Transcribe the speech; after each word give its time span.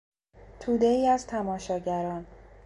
تودهای 0.59 1.07
از 1.07 1.27
تماشاگران 1.27 2.25